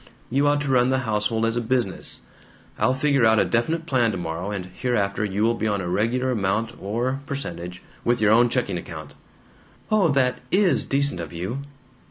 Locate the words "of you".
11.19-11.61